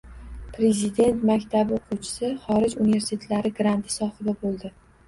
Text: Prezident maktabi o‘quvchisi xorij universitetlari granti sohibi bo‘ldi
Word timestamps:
Prezident 0.53 1.21
maktabi 1.31 1.77
o‘quvchisi 1.77 2.33
xorij 2.47 2.77
universitetlari 2.87 3.57
granti 3.63 3.99
sohibi 4.01 4.39
bo‘ldi 4.45 4.79